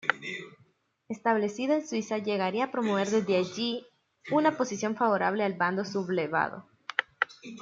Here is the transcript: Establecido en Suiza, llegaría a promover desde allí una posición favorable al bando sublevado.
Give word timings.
Establecido 1.09 1.75
en 1.75 1.87
Suiza, 1.87 2.17
llegaría 2.17 2.63
a 2.63 2.71
promover 2.71 3.07
desde 3.11 3.37
allí 3.37 3.85
una 4.31 4.57
posición 4.57 4.95
favorable 4.95 5.43
al 5.43 5.53
bando 5.53 5.85
sublevado. 5.85 6.67